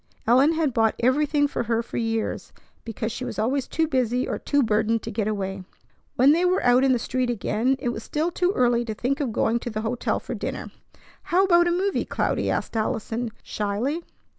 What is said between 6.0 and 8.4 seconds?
When they were out in the street again, it was still